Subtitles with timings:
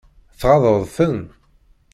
[0.39, 1.19] Tɣaḍeḍ-ten?